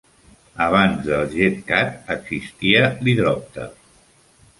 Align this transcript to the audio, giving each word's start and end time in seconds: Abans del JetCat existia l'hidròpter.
Abans 0.67 1.03
del 1.09 1.27
JetCat 1.33 2.09
existia 2.15 2.81
l'hidròpter. 3.05 3.67